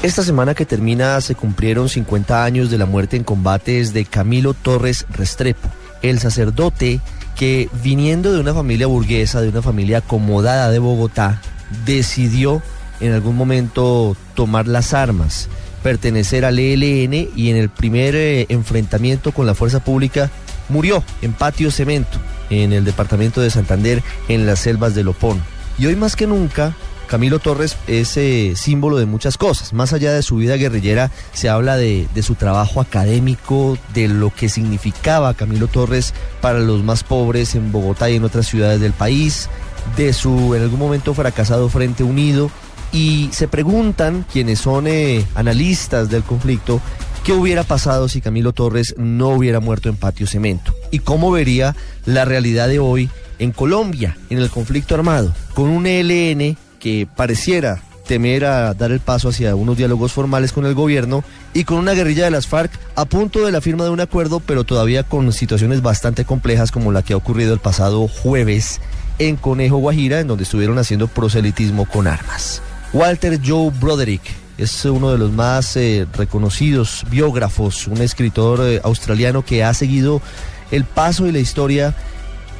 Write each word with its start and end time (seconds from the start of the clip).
Esta 0.00 0.22
semana 0.22 0.54
que 0.54 0.64
termina 0.64 1.20
se 1.20 1.34
cumplieron 1.34 1.88
50 1.88 2.44
años 2.44 2.70
de 2.70 2.78
la 2.78 2.86
muerte 2.86 3.16
en 3.16 3.24
combates 3.24 3.92
de 3.92 4.04
Camilo 4.04 4.54
Torres 4.54 5.04
Restrepo, 5.10 5.68
el 6.02 6.20
sacerdote 6.20 7.00
que 7.34 7.68
viniendo 7.82 8.32
de 8.32 8.38
una 8.38 8.54
familia 8.54 8.86
burguesa, 8.86 9.40
de 9.40 9.48
una 9.48 9.60
familia 9.60 9.98
acomodada 9.98 10.70
de 10.70 10.78
Bogotá, 10.78 11.42
decidió 11.84 12.62
en 13.00 13.12
algún 13.12 13.36
momento 13.36 14.16
tomar 14.34 14.68
las 14.68 14.94
armas, 14.94 15.48
pertenecer 15.82 16.44
al 16.44 16.60
ELN 16.60 17.30
y 17.34 17.50
en 17.50 17.56
el 17.56 17.68
primer 17.68 18.14
eh, 18.14 18.46
enfrentamiento 18.50 19.32
con 19.32 19.46
la 19.46 19.54
fuerza 19.54 19.80
pública 19.80 20.30
murió 20.68 21.02
en 21.22 21.32
Patio 21.32 21.72
Cemento, 21.72 22.18
en 22.50 22.72
el 22.72 22.84
departamento 22.84 23.40
de 23.40 23.50
Santander, 23.50 24.04
en 24.28 24.46
las 24.46 24.60
selvas 24.60 24.94
de 24.94 25.02
Lopón. 25.02 25.42
Y 25.76 25.86
hoy 25.86 25.96
más 25.96 26.14
que 26.14 26.28
nunca, 26.28 26.76
Camilo 27.08 27.38
Torres 27.38 27.76
es 27.86 28.16
eh, 28.16 28.52
símbolo 28.54 28.98
de 28.98 29.06
muchas 29.06 29.36
cosas. 29.36 29.72
Más 29.72 29.92
allá 29.92 30.12
de 30.12 30.22
su 30.22 30.36
vida 30.36 30.56
guerrillera, 30.56 31.10
se 31.32 31.48
habla 31.48 31.76
de, 31.76 32.06
su 32.22 32.34
trabajo 32.34 32.80
académico, 32.80 33.78
de 33.94 34.08
lo 34.08 34.32
que 34.32 34.48
significaba 34.48 35.34
Camilo 35.34 35.66
Torres 35.66 36.14
para 36.40 36.60
los 36.60 36.84
más 36.84 37.02
pobres 37.02 37.54
en 37.54 37.72
Bogotá 37.72 38.10
y 38.10 38.16
en 38.16 38.24
otras 38.24 38.46
ciudades 38.46 38.80
del 38.80 38.92
país, 38.92 39.48
de 39.96 40.12
su 40.12 40.54
en 40.54 40.62
algún 40.62 40.78
momento 40.78 41.14
fracasado 41.14 41.68
Frente 41.68 42.04
Unido 42.04 42.50
y 42.92 43.30
se 43.32 43.48
preguntan 43.48 44.24
quienes 44.32 44.60
son 44.60 44.86
eh, 44.86 45.24
analistas 45.34 46.08
del 46.10 46.22
conflicto 46.22 46.80
qué 47.24 47.32
hubiera 47.32 47.62
pasado 47.62 48.08
si 48.08 48.20
Camilo 48.20 48.52
Torres 48.52 48.94
no 48.96 49.30
hubiera 49.30 49.60
muerto 49.60 49.88
en 49.88 49.96
Patio 49.96 50.26
Cemento 50.26 50.74
y 50.90 51.00
cómo 51.00 51.30
vería 51.30 51.74
la 52.06 52.24
realidad 52.24 52.68
de 52.68 52.78
hoy 52.78 53.10
en 53.38 53.52
Colombia, 53.52 54.16
en 54.30 54.38
el 54.38 54.50
conflicto 54.50 54.94
armado, 54.94 55.34
con 55.54 55.68
un 55.68 55.86
ELN 55.86 56.56
que 56.78 57.06
pareciera 57.16 57.80
temer 58.08 58.46
a 58.46 58.72
dar 58.72 58.90
el 58.90 59.00
paso 59.00 59.28
hacia 59.28 59.54
unos 59.54 59.76
diálogos 59.76 60.12
formales 60.12 60.52
con 60.52 60.64
el 60.64 60.74
gobierno 60.74 61.22
y 61.52 61.64
con 61.64 61.76
una 61.76 61.92
guerrilla 61.92 62.24
de 62.24 62.30
las 62.30 62.46
FARC 62.46 62.72
a 62.96 63.04
punto 63.04 63.44
de 63.44 63.52
la 63.52 63.60
firma 63.60 63.84
de 63.84 63.90
un 63.90 64.00
acuerdo, 64.00 64.40
pero 64.40 64.64
todavía 64.64 65.02
con 65.02 65.30
situaciones 65.32 65.82
bastante 65.82 66.24
complejas 66.24 66.72
como 66.72 66.90
la 66.90 67.02
que 67.02 67.12
ha 67.12 67.16
ocurrido 67.16 67.52
el 67.52 67.60
pasado 67.60 68.08
jueves 68.08 68.80
en 69.18 69.36
Conejo 69.36 69.76
Guajira, 69.76 70.20
en 70.20 70.26
donde 70.26 70.44
estuvieron 70.44 70.78
haciendo 70.78 71.06
proselitismo 71.06 71.84
con 71.84 72.06
armas. 72.06 72.62
Walter 72.94 73.38
Joe 73.44 73.70
Broderick 73.70 74.22
es 74.56 74.84
uno 74.86 75.12
de 75.12 75.18
los 75.18 75.30
más 75.30 75.76
eh, 75.76 76.06
reconocidos 76.14 77.04
biógrafos, 77.10 77.86
un 77.86 78.00
escritor 78.00 78.60
eh, 78.62 78.80
australiano 78.82 79.44
que 79.44 79.62
ha 79.62 79.74
seguido 79.74 80.22
el 80.70 80.84
paso 80.84 81.26
y 81.26 81.32
la 81.32 81.38
historia, 81.40 81.94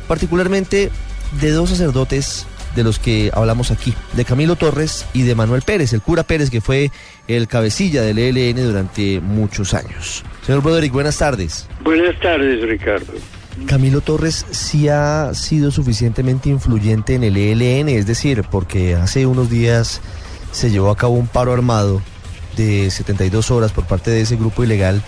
particularmente 0.06 0.90
de 1.40 1.50
dos 1.50 1.70
sacerdotes 1.70 2.46
de 2.74 2.84
los 2.84 2.98
que 2.98 3.30
hablamos 3.34 3.70
aquí, 3.70 3.94
de 4.12 4.24
Camilo 4.24 4.56
Torres 4.56 5.06
y 5.12 5.22
de 5.22 5.34
Manuel 5.34 5.62
Pérez, 5.62 5.92
el 5.92 6.02
cura 6.02 6.22
Pérez, 6.22 6.50
que 6.50 6.60
fue 6.60 6.90
el 7.26 7.48
cabecilla 7.48 8.02
del 8.02 8.18
ELN 8.18 8.56
durante 8.56 9.20
muchos 9.20 9.74
años. 9.74 10.24
Señor 10.44 10.62
Broderick, 10.62 10.92
buenas 10.92 11.18
tardes. 11.18 11.68
Buenas 11.82 12.18
tardes, 12.20 12.62
Ricardo. 12.62 13.12
Camilo 13.66 14.00
Torres 14.00 14.46
sí 14.50 14.88
ha 14.88 15.34
sido 15.34 15.70
suficientemente 15.70 16.48
influyente 16.48 17.14
en 17.14 17.24
el 17.24 17.36
ELN, 17.36 17.88
es 17.88 18.06
decir, 18.06 18.44
porque 18.50 18.94
hace 18.94 19.26
unos 19.26 19.50
días 19.50 20.00
se 20.52 20.70
llevó 20.70 20.90
a 20.90 20.96
cabo 20.96 21.14
un 21.14 21.26
paro 21.26 21.52
armado 21.52 22.00
de 22.56 22.90
72 22.90 23.50
horas 23.50 23.72
por 23.72 23.86
parte 23.86 24.10
de 24.10 24.22
ese 24.22 24.36
grupo 24.36 24.64
ilegal 24.64 25.02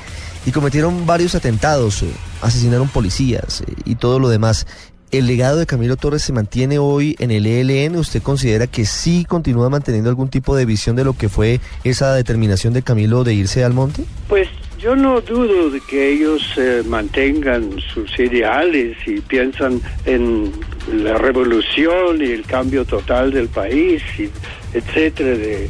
y 0.46 0.52
cometieron 0.52 1.06
varios 1.06 1.34
atentados, 1.34 2.02
eh, 2.02 2.10
asesinaron 2.40 2.88
policías 2.88 3.62
eh, 3.62 3.74
y 3.84 3.96
todo 3.96 4.18
lo 4.18 4.28
demás. 4.28 4.66
¿El 5.12 5.26
legado 5.26 5.58
de 5.58 5.66
Camilo 5.66 5.96
Torres 5.96 6.22
se 6.22 6.32
mantiene 6.32 6.78
hoy 6.78 7.16
en 7.18 7.32
el 7.32 7.44
ELN? 7.44 7.96
¿Usted 7.96 8.22
considera 8.22 8.68
que 8.68 8.84
sí 8.84 9.24
continúa 9.28 9.68
manteniendo 9.68 10.08
algún 10.08 10.28
tipo 10.28 10.54
de 10.54 10.64
visión 10.64 10.94
de 10.94 11.02
lo 11.02 11.14
que 11.14 11.28
fue 11.28 11.58
esa 11.82 12.14
determinación 12.14 12.74
de 12.74 12.82
Camilo 12.82 13.24
de 13.24 13.34
irse 13.34 13.64
al 13.64 13.72
monte? 13.72 14.04
Pues 14.28 14.48
yo 14.78 14.94
no 14.94 15.20
dudo 15.20 15.68
de 15.68 15.80
que 15.80 16.12
ellos 16.12 16.42
eh, 16.56 16.84
mantengan 16.86 17.80
sus 17.92 18.16
ideales 18.20 18.96
y 19.04 19.20
piensan 19.20 19.80
en 20.04 20.52
la 20.94 21.18
revolución 21.18 22.22
y 22.22 22.30
el 22.30 22.42
cambio 22.42 22.84
total 22.84 23.32
del 23.32 23.48
país, 23.48 24.00
y 24.16 24.30
etcétera, 24.72 25.30
de, 25.36 25.68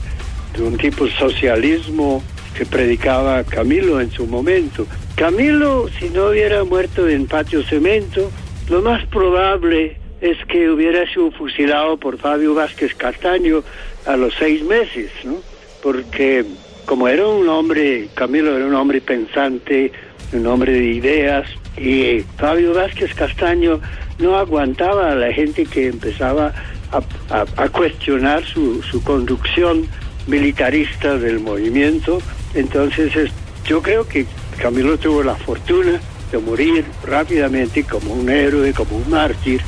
de 0.54 0.62
un 0.62 0.76
tipo 0.76 1.06
de 1.06 1.12
socialismo 1.12 2.22
que 2.54 2.66
predicaba 2.66 3.42
Camilo 3.44 4.02
en 4.02 4.10
su 4.10 4.26
momento. 4.26 4.86
Camilo, 5.16 5.88
si 5.98 6.10
no 6.10 6.26
hubiera 6.26 6.62
muerto 6.64 7.08
en 7.08 7.26
Patio 7.26 7.62
Cemento, 7.64 8.30
lo 8.70 8.82
más 8.82 9.04
probable 9.06 9.96
es 10.20 10.38
que 10.46 10.70
hubiera 10.70 11.04
sido 11.12 11.32
fusilado 11.32 11.96
por 11.96 12.18
Fabio 12.18 12.54
Vázquez 12.54 12.94
Castaño 12.94 13.64
a 14.06 14.16
los 14.16 14.32
seis 14.34 14.62
meses, 14.62 15.10
¿no? 15.24 15.36
Porque 15.82 16.44
como 16.86 17.08
era 17.08 17.26
un 17.26 17.48
hombre, 17.48 18.08
Camilo 18.14 18.56
era 18.56 18.66
un 18.66 18.74
hombre 18.74 19.00
pensante, 19.00 19.90
un 20.32 20.46
hombre 20.46 20.72
de 20.72 20.84
ideas, 20.84 21.46
y 21.76 22.20
Fabio 22.36 22.72
Vázquez 22.74 23.12
Castaño 23.14 23.80
no 24.18 24.36
aguantaba 24.36 25.12
a 25.12 25.14
la 25.16 25.32
gente 25.32 25.64
que 25.64 25.88
empezaba 25.88 26.52
a, 26.92 27.44
a, 27.56 27.68
cuestionar 27.70 28.44
su, 28.44 28.82
su, 28.82 29.02
conducción 29.02 29.86
militarista 30.26 31.16
del 31.16 31.40
movimiento. 31.40 32.20
Entonces 32.54 33.14
es, 33.16 33.30
yo 33.64 33.80
creo 33.80 34.06
que 34.06 34.26
Camilo 34.60 34.98
tuvo 34.98 35.22
la 35.22 35.36
fortuna 35.36 36.00
de 36.30 36.38
morir 36.38 36.84
rápidamente 37.04 37.84
como 37.84 38.14
un 38.14 38.28
héroe, 38.28 38.72
como 38.72 38.96
un 38.96 39.10
mártir. 39.10 39.60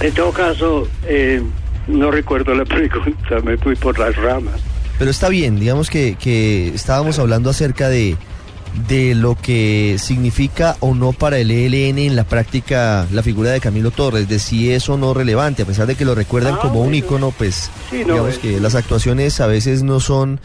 En 0.00 0.12
todo 0.12 0.32
caso, 0.32 0.88
eh, 1.06 1.42
no 1.86 2.10
recuerdo 2.10 2.54
la 2.54 2.64
pregunta, 2.66 3.40
me 3.44 3.56
fui 3.56 3.74
por 3.76 3.98
las 3.98 4.14
ramas. 4.16 4.60
Pero 4.98 5.10
está 5.10 5.28
bien, 5.28 5.58
digamos 5.60 5.90
que, 5.90 6.16
que 6.16 6.68
estábamos 6.68 7.18
hablando 7.18 7.50
acerca 7.50 7.88
de, 7.88 8.16
de 8.88 9.14
lo 9.14 9.36
que 9.36 9.96
significa 9.98 10.76
o 10.80 10.94
no 10.94 11.12
para 11.12 11.38
el 11.38 11.50
ELN 11.50 11.98
en 11.98 12.16
la 12.16 12.24
práctica 12.24 13.06
la 13.12 13.22
figura 13.22 13.50
de 13.50 13.60
Camilo 13.60 13.90
Torres, 13.90 14.28
de 14.28 14.38
si 14.38 14.72
es 14.72 14.88
o 14.88 14.96
no 14.96 15.14
relevante, 15.14 15.62
a 15.62 15.66
pesar 15.66 15.86
de 15.86 15.94
que 15.94 16.04
lo 16.04 16.14
recuerdan 16.14 16.54
ah, 16.54 16.58
como 16.60 16.82
un 16.82 16.94
ícono, 16.94 17.32
pues 17.36 17.70
sí, 17.90 18.00
no, 18.00 18.14
digamos 18.14 18.36
eh. 18.36 18.40
que 18.42 18.60
las 18.60 18.74
actuaciones 18.74 19.40
a 19.40 19.46
veces 19.46 19.82
no 19.82 20.00
son 20.00 20.40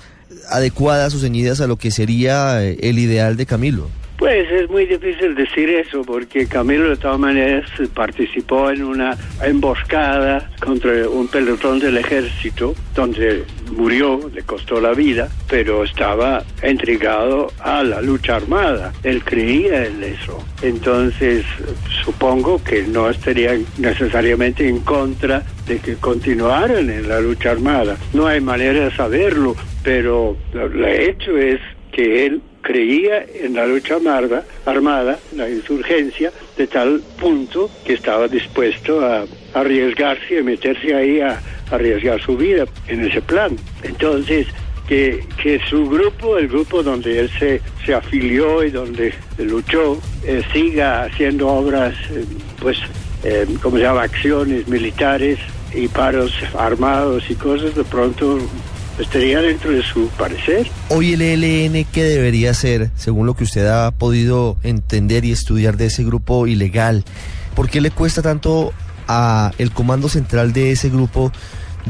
adecuadas 0.49 1.13
o 1.15 1.19
ceñidas 1.19 1.61
a 1.61 1.67
lo 1.67 1.77
que 1.77 1.91
sería 1.91 2.63
el 2.63 2.99
ideal 2.99 3.37
de 3.37 3.45
Camilo. 3.45 3.89
Pues 4.23 4.49
es 4.53 4.69
muy 4.69 4.85
difícil 4.85 5.35
decir 5.35 5.69
eso 5.69 6.01
porque 6.01 6.47
Camilo 6.47 6.87
de 6.87 6.95
todas 6.95 7.19
participó 7.93 8.71
en 8.71 8.81
una 8.81 9.17
emboscada 9.43 10.49
contra 10.61 11.09
un 11.09 11.27
pelotón 11.27 11.79
del 11.81 11.97
ejército 11.97 12.73
donde 12.95 13.43
murió, 13.73 14.31
le 14.33 14.43
costó 14.43 14.79
la 14.79 14.93
vida, 14.93 15.27
pero 15.49 15.83
estaba 15.83 16.41
entregado 16.61 17.51
a 17.59 17.83
la 17.83 18.01
lucha 18.01 18.37
armada. 18.37 18.93
Él 19.03 19.25
creía 19.25 19.87
en 19.87 20.01
eso. 20.01 20.41
Entonces 20.61 21.43
supongo 22.05 22.63
que 22.63 22.83
no 22.83 23.09
estaría 23.09 23.59
necesariamente 23.77 24.69
en 24.69 24.79
contra 24.79 25.43
de 25.67 25.79
que 25.79 25.95
continuaran 25.95 26.89
en 26.89 27.09
la 27.09 27.19
lucha 27.19 27.51
armada. 27.51 27.97
No 28.13 28.27
hay 28.27 28.39
manera 28.39 28.85
de 28.85 28.95
saberlo, 28.95 29.57
pero 29.83 30.37
lo 30.53 30.87
hecho 30.87 31.37
es 31.37 31.59
que 31.91 32.25
él 32.25 32.41
creía 32.63 33.23
en 33.41 33.53
la 33.53 33.67
lucha 33.67 33.95
armada, 33.97 34.43
armada, 34.65 35.19
la 35.35 35.47
insurgencia, 35.47 36.31
de 36.57 36.65
tal 36.65 37.01
punto 37.19 37.69
que 37.85 37.93
estaba 37.93 38.27
dispuesto 38.27 39.05
a 39.05 39.25
arriesgarse, 39.53 40.39
a 40.39 40.43
meterse 40.43 40.95
ahí 40.95 41.19
a, 41.19 41.39
arriesgar 41.71 42.21
su 42.21 42.37
vida 42.37 42.65
en 42.87 43.05
ese 43.05 43.21
plan. 43.21 43.55
Entonces, 43.83 44.47
que, 44.87 45.25
que, 45.41 45.59
su 45.69 45.89
grupo, 45.89 46.37
el 46.37 46.47
grupo 46.47 46.83
donde 46.83 47.19
él 47.19 47.29
se, 47.39 47.61
se 47.85 47.93
afilió 47.93 48.63
y 48.63 48.69
donde 48.69 49.13
luchó, 49.39 49.99
eh, 50.23 50.43
siga 50.51 51.03
haciendo 51.03 51.47
obras, 51.47 51.95
eh, 52.11 52.25
pues, 52.59 52.77
eh, 53.23 53.47
como 53.61 53.77
se 53.77 53.83
llama, 53.83 54.03
acciones 54.03 54.67
militares 54.67 55.39
y 55.73 55.87
paros 55.87 56.33
armados 56.57 57.23
y 57.29 57.35
cosas, 57.35 57.73
de 57.73 57.83
pronto 57.83 58.39
estaría 58.99 59.41
dentro 59.41 59.71
de 59.71 59.83
su 59.83 60.07
parecer. 60.09 60.67
Hoy 60.89 61.13
el 61.13 61.21
ELN, 61.21 61.85
¿qué 61.85 62.03
debería 62.03 62.51
hacer, 62.51 62.89
según 62.95 63.25
lo 63.25 63.35
que 63.35 63.43
usted 63.43 63.67
ha 63.67 63.91
podido 63.91 64.57
entender 64.63 65.25
y 65.25 65.31
estudiar 65.31 65.77
de 65.77 65.87
ese 65.87 66.03
grupo 66.03 66.47
ilegal? 66.47 67.03
¿Por 67.55 67.69
qué 67.69 67.81
le 67.81 67.91
cuesta 67.91 68.21
tanto 68.21 68.73
a 69.07 69.51
el 69.57 69.71
comando 69.71 70.09
central 70.09 70.53
de 70.53 70.71
ese 70.71 70.89
grupo 70.89 71.31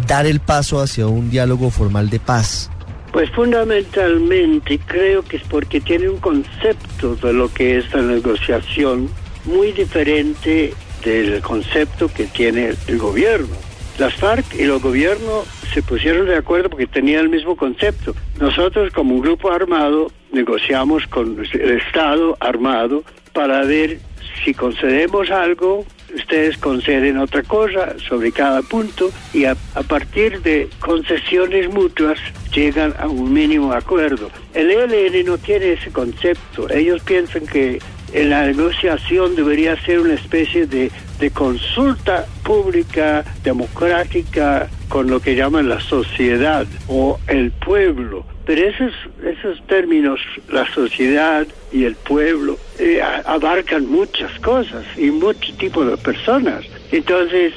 dar 0.08 0.26
el 0.26 0.40
paso 0.40 0.82
hacia 0.82 1.08
un 1.08 1.30
diálogo 1.30 1.70
formal 1.70 2.10
de 2.10 2.20
paz? 2.20 2.70
Pues 3.12 3.30
fundamentalmente 3.30 4.80
creo 4.80 5.24
que 5.24 5.38
es 5.38 5.44
porque 5.44 5.80
tiene 5.80 6.10
un 6.10 6.18
concepto 6.18 7.16
de 7.16 7.32
lo 7.32 7.54
que 7.54 7.78
es 7.78 7.94
la 7.94 8.02
negociación 8.02 9.08
muy 9.46 9.72
diferente 9.72 10.74
del 11.06 11.42
concepto 11.42 12.08
que 12.08 12.26
tiene 12.26 12.74
el 12.88 12.98
gobierno. 12.98 13.56
Las 14.00 14.16
FARC 14.16 14.56
y 14.56 14.64
los 14.64 14.82
gobiernos 14.82 15.46
se 15.74 15.82
pusieron 15.82 16.26
de 16.26 16.36
acuerdo 16.36 16.70
porque 16.70 16.88
tenían 16.88 17.22
el 17.22 17.30
mismo 17.30 17.56
concepto. 17.56 18.16
Nosotros 18.40 18.92
como 18.94 19.16
un 19.16 19.22
grupo 19.22 19.52
armado 19.52 20.12
negociamos 20.32 21.08
con 21.08 21.44
el 21.54 21.72
Estado 21.72 22.38
armado 22.40 23.04
para 23.34 23.64
ver 23.64 24.00
si 24.44 24.54
concedemos 24.54 25.32
algo, 25.32 25.86
ustedes 26.16 26.58
conceden 26.58 27.18
otra 27.18 27.44
cosa 27.44 27.96
sobre 28.08 28.32
cada 28.32 28.62
punto 28.62 29.12
y 29.34 29.46
a, 29.46 29.56
partir 29.88 30.42
de 30.42 30.70
concesiones 30.80 31.70
mutuas 31.70 32.20
llegan 32.54 32.94
a 33.00 33.08
un 33.08 33.34
mínimo 33.34 33.74
acuerdo. 33.74 34.30
El 34.54 34.70
ELN 34.70 35.26
no 35.26 35.38
tiene 35.38 35.74
ese 35.74 35.92
concepto. 35.92 36.70
Ellos 36.70 37.02
piensan 37.04 37.48
que 37.48 37.80
en 38.14 38.30
la 38.30 38.46
negociación 38.46 39.36
debería 39.36 39.80
ser 39.82 40.00
una 40.00 40.14
especie 40.14 40.68
de, 40.68 40.92
de 41.20 41.32
consulta 41.32 42.26
pública, 42.44 43.24
democrática, 43.44 44.70
con 44.94 45.10
lo 45.10 45.20
que 45.20 45.36
llaman 45.36 45.70
la 45.70 45.80
sociedad 45.80 46.68
o 46.88 47.20
el 47.28 47.50
pueblo. 47.50 48.24
Pero 48.46 48.62
esos, 48.68 48.94
esos 49.26 49.66
términos, 49.66 50.20
la 50.52 50.72
sociedad 50.72 51.48
y 51.72 51.86
el 51.86 51.96
pueblo, 51.96 52.60
eh, 52.78 53.02
abarcan 53.26 53.88
muchas 53.88 54.40
cosas 54.42 54.86
y 54.96 55.10
muchos 55.10 55.58
tipos 55.58 55.90
de 55.90 55.98
personas. 55.98 56.64
Entonces, 56.92 57.56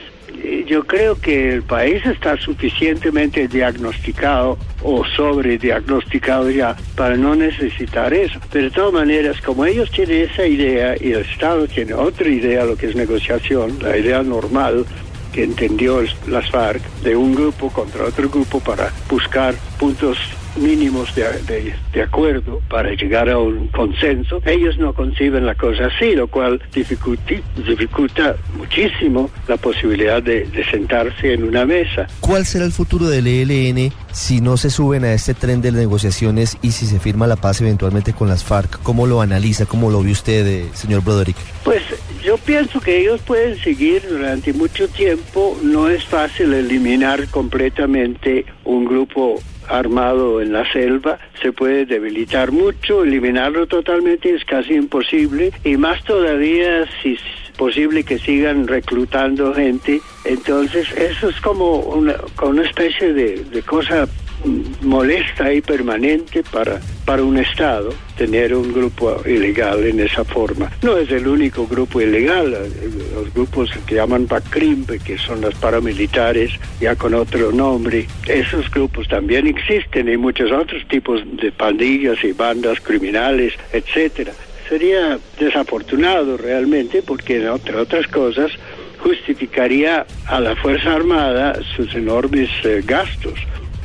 yo 0.67 0.85
creo 0.87 1.15
que 1.21 1.53
el 1.53 1.63
país 1.63 2.05
está 2.07 2.39
suficientemente 2.39 3.49
diagnosticado 3.49 4.59
o 4.83 5.05
sobrediagnosticado 5.05 6.51
ya 6.51 6.77
para 6.95 7.17
no 7.17 7.35
necesitar 7.35 8.15
eso. 8.15 8.39
Pero 8.51 8.65
de 8.65 8.71
todas 8.71 8.93
maneras, 8.93 9.41
como 9.43 9.67
ellos 9.67 9.91
tienen 9.91 10.23
esa 10.23 10.47
idea 10.47 10.95
y 10.99 11.13
el 11.13 11.21
Estado 11.21 11.67
tiene 11.67 11.95
otra 11.95 12.29
idea, 12.29 12.65
lo 12.65 12.77
que 12.77 12.87
es 12.87 12.97
negociación, 12.97 13.79
la 13.83 13.97
idea 13.97 14.23
normal 14.23 14.87
que 15.37 15.45
entendió 15.45 16.03
las 16.27 16.51
FARC, 16.51 16.83
de 17.03 17.15
un 17.15 17.35
grupo 17.35 17.69
contra 17.71 18.05
otro 18.05 18.31
grupo 18.31 18.59
para 18.59 18.91
buscar 19.07 19.55
puntos 19.79 20.17
mínimos 20.57 21.15
de, 21.15 21.25
de, 21.43 21.75
de, 21.93 22.03
acuerdo 22.03 22.63
para 22.71 22.95
llegar 22.95 23.29
a 23.29 23.39
un 23.39 23.69
consenso, 23.69 24.41
ellos 24.47 24.79
no 24.79 24.95
conciben 24.95 25.45
la 25.45 25.55
cosa 25.55 25.89
así, 25.95 26.15
lo 26.15 26.27
cual 26.29 26.63
dificulta 26.73 28.37
muchísimo 28.57 29.29
la 29.47 29.59
posibilidad 29.59 30.23
de, 30.23 30.47
de, 30.47 30.65
sentarse 30.71 31.35
en 31.35 31.45
una 31.45 31.67
mesa. 31.67 32.07
¿Cuál 32.21 32.47
será 32.47 32.65
el 32.65 32.73
futuro 32.73 33.07
del 33.07 33.27
ELN 33.27 33.93
si 34.13 34.41
no 34.41 34.57
se 34.57 34.71
suben 34.71 35.05
a 35.05 35.13
este 35.13 35.35
tren 35.35 35.61
de 35.61 35.71
negociaciones 35.71 36.57
y 36.63 36.73
si 36.73 36.87
se 36.87 36.99
firma 36.99 37.27
la 37.27 37.37
paz 37.37 37.61
eventualmente 37.61 38.15
con 38.15 38.29
las 38.29 38.43
FARC? 38.43 38.81
¿Cómo 38.83 39.07
lo 39.07 39.21
analiza? 39.21 39.67
¿Cómo 39.67 39.91
lo 39.91 40.03
ve 40.03 40.13
usted, 40.13 40.47
eh, 40.47 40.71
señor 40.73 41.03
Broderick? 41.05 41.37
Pues 41.63 41.83
yo 42.27 42.39
pienso 42.39 42.81
que 42.81 42.99
ellos 42.99 43.23
pueden 43.23 43.57
seguir 43.57 44.03
durante 44.09 44.53
mucho 44.53 44.89
tiempo. 44.89 45.57
No 45.63 45.89
es 45.89 46.05
fácil 46.05 46.53
eliminar 46.53 47.29
completamente 47.29 48.45
un 48.65 48.85
grupo 48.85 49.41
armado 49.69 50.41
en 50.41 50.53
la 50.53 50.71
selva 50.73 51.19
se 51.43 51.53
puede 51.53 51.87
debilitar 51.87 52.53
mucho, 52.53 53.03
eliminarlo 53.03 53.67
totalmente 53.67 54.33
es 54.33 54.45
casi 54.45 54.75
imposible 54.75 55.53
y 55.65 55.77
más 55.77 56.05
todavía 56.05 56.87
si 57.03 57.15
es 57.15 57.21
posible 57.57 58.05
que 58.05 58.19
sigan 58.19 58.67
reclutando 58.69 59.55
gente. 59.55 60.01
Entonces 60.25 60.91
eso 60.93 61.29
es 61.29 61.41
como 61.41 61.81
una, 61.81 62.15
especie 62.63 63.13
de 63.13 63.63
cosa 63.63 64.07
molesta 64.83 65.53
y 65.53 65.61
permanente 65.61 66.43
para, 66.43 66.81
para 67.05 67.23
un 67.23 67.39
Estado 67.39 67.93
tener 68.17 68.55
un 68.55 68.73
grupo 68.73 69.21
ilegal 69.27 69.85
en 69.85 70.01
esa 70.01 70.25
forma. 70.25 70.71
No 70.83 70.97
es 70.97 71.11
el 71.11 71.27
único 71.27 71.67
grupo 71.67 72.01
ilegal, 72.01 72.51
los 73.15 73.35
grupos 73.35 73.71
que 73.87 73.97
llaman 73.97 74.27
PACRIMPE, 74.27 75.01
que 75.01 75.19
son 75.19 75.41
los 75.41 75.55
paramilitares, 75.57 76.53
ya 76.81 76.97
con 76.97 77.15
otro 77.15 77.53
nombre, 77.53 78.07
esos 78.27 78.71
grupos 78.71 79.09
también 79.09 79.47
existen 79.47 80.09
y 80.09 80.17
muchos 80.17 80.51
otros 80.51 80.87
tipos 80.89 81.21
de 81.41 81.53
pandillas 81.53 82.23
y 82.25 82.33
bandas 82.33 82.81
criminales, 82.81 83.55
etcétera. 83.73 84.33
Sería 84.69 85.19
desafortunado 85.39 86.37
realmente 86.37 87.03
porque, 87.03 87.47
entre 87.47 87.77
otras 87.77 88.07
cosas, 88.09 88.51
justificaría 88.99 90.07
a 90.27 90.41
la 90.41 90.57
Fuerza 90.57 90.95
Armada 90.95 91.61
sus 91.77 91.95
enormes 91.95 92.51
eh, 92.65 92.83
gastos 92.85 93.35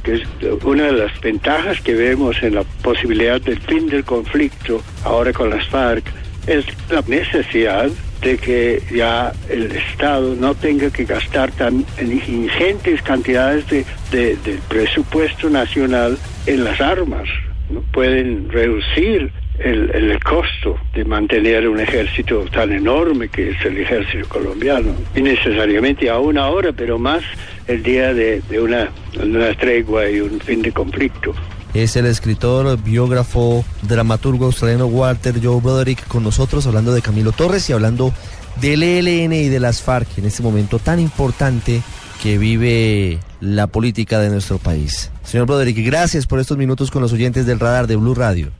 que 0.03 0.15
es 0.15 0.21
una 0.63 0.85
de 0.85 0.93
las 0.93 1.21
ventajas 1.21 1.79
que 1.81 1.93
vemos 1.93 2.41
en 2.41 2.55
la 2.55 2.63
posibilidad 2.83 3.39
del 3.41 3.59
fin 3.61 3.87
del 3.87 4.03
conflicto 4.03 4.81
ahora 5.03 5.33
con 5.33 5.49
las 5.49 5.67
FARC, 5.67 6.03
es 6.47 6.65
la 6.89 7.03
necesidad 7.07 7.89
de 8.21 8.37
que 8.37 8.81
ya 8.93 9.31
el 9.49 9.71
Estado 9.71 10.35
no 10.35 10.53
tenga 10.53 10.91
que 10.91 11.05
gastar 11.05 11.51
tan 11.51 11.85
ingentes 11.99 13.01
cantidades 13.01 13.67
de, 13.69 13.85
de, 14.11 14.59
presupuesto 14.69 15.49
nacional 15.49 16.17
en 16.45 16.63
las 16.63 16.79
armas. 16.79 17.27
¿no? 17.69 17.81
Pueden 17.91 18.49
reducir 18.49 19.31
el, 19.63 19.91
el, 19.93 20.19
costo 20.23 20.77
de 20.93 21.05
mantener 21.05 21.67
un 21.67 21.79
ejército 21.79 22.45
tan 22.51 22.71
enorme 22.71 23.29
que 23.29 23.51
es 23.51 23.65
el 23.65 23.77
ejército 23.77 24.27
colombiano. 24.27 24.93
Y 25.15 25.21
necesariamente 25.21 26.09
aún 26.09 26.37
ahora, 26.37 26.71
pero 26.71 26.97
más 26.97 27.23
el 27.67 27.83
día 27.83 28.13
de, 28.13 28.41
de 28.49 28.59
una, 28.59 28.89
una 29.21 29.53
tregua 29.53 30.09
y 30.09 30.21
un 30.21 30.39
fin 30.39 30.61
de 30.61 30.71
conflicto. 30.71 31.33
Es 31.73 31.95
el 31.95 32.05
escritor, 32.05 32.81
biógrafo, 32.83 33.63
dramaturgo 33.83 34.45
australiano 34.45 34.87
Walter 34.87 35.35
Joe 35.41 35.61
Broderick 35.61 36.05
con 36.07 36.23
nosotros 36.23 36.67
hablando 36.67 36.93
de 36.93 37.01
Camilo 37.01 37.31
Torres 37.31 37.69
y 37.69 37.73
hablando 37.73 38.13
del 38.59 38.83
ELN 38.83 39.31
y 39.31 39.47
de 39.47 39.59
las 39.59 39.81
FARC 39.81 40.17
en 40.17 40.25
este 40.25 40.43
momento 40.43 40.79
tan 40.79 40.99
importante 40.99 41.81
que 42.21 42.37
vive 42.37 43.19
la 43.39 43.67
política 43.67 44.19
de 44.19 44.29
nuestro 44.29 44.59
país. 44.59 45.11
Señor 45.23 45.47
Broderick, 45.47 45.83
gracias 45.83 46.27
por 46.27 46.39
estos 46.39 46.57
minutos 46.57 46.91
con 46.91 47.01
los 47.01 47.13
oyentes 47.13 47.45
del 47.45 47.59
radar 47.59 47.87
de 47.87 47.95
Blue 47.95 48.13
Radio. 48.13 48.51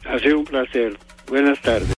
Placer. 0.51 0.97
Buenas 1.27 1.59
tardes. 1.61 1.89